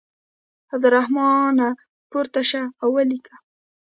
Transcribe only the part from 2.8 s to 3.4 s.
او ولیکه.